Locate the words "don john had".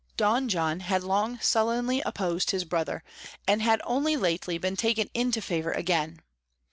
0.17-1.03